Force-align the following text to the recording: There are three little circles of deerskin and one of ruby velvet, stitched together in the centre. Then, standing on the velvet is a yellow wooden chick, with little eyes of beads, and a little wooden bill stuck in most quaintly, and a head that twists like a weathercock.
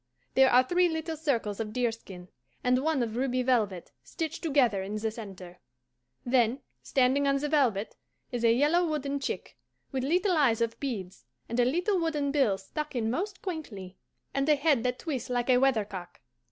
There 0.33 0.49
are 0.49 0.63
three 0.63 0.89
little 0.89 1.15
circles 1.15 1.59
of 1.59 1.73
deerskin 1.73 2.29
and 2.63 2.79
one 2.83 3.03
of 3.03 3.15
ruby 3.15 3.43
velvet, 3.43 3.91
stitched 4.01 4.41
together 4.41 4.81
in 4.81 4.95
the 4.95 5.11
centre. 5.11 5.59
Then, 6.25 6.61
standing 6.81 7.27
on 7.27 7.35
the 7.37 7.47
velvet 7.47 7.95
is 8.31 8.43
a 8.43 8.51
yellow 8.51 8.83
wooden 8.83 9.19
chick, 9.19 9.59
with 9.91 10.03
little 10.03 10.35
eyes 10.35 10.59
of 10.59 10.79
beads, 10.79 11.25
and 11.47 11.59
a 11.59 11.65
little 11.65 11.99
wooden 11.99 12.31
bill 12.31 12.57
stuck 12.57 12.95
in 12.95 13.11
most 13.11 13.43
quaintly, 13.43 13.95
and 14.33 14.49
a 14.49 14.55
head 14.55 14.81
that 14.85 14.97
twists 14.97 15.29
like 15.29 15.51
a 15.51 15.59
weathercock. 15.59 16.19